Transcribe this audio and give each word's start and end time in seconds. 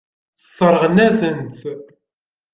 Sseṛɣen-asen-tt. 0.43 1.61